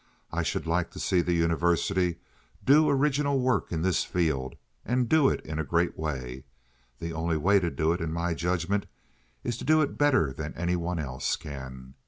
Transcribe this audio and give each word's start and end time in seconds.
I 0.31 0.41
should 0.41 0.65
like 0.65 0.89
to 0.93 0.99
see 0.99 1.21
the 1.21 1.33
University 1.35 2.15
do 2.65 2.89
original 2.89 3.39
work 3.39 3.71
in 3.71 3.83
this 3.83 4.03
field, 4.03 4.55
and 4.83 5.07
do 5.07 5.29
it 5.29 5.45
in 5.45 5.59
a 5.59 5.63
great 5.63 5.95
way. 5.95 6.43
The 6.97 7.13
only 7.13 7.37
way 7.37 7.59
to 7.59 7.69
do 7.69 7.91
it, 7.93 8.01
in 8.01 8.11
my 8.11 8.33
judgment, 8.33 8.87
is 9.43 9.57
to 9.57 9.63
do 9.63 9.79
it 9.83 9.99
better 9.99 10.33
than 10.33 10.55
any 10.55 10.75
one 10.75 10.97
else 10.97 11.35
can. 11.35 11.93